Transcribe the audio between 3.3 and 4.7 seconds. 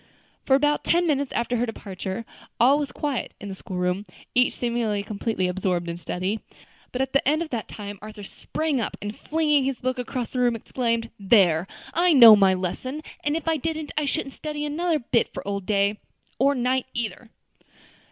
in the school room, each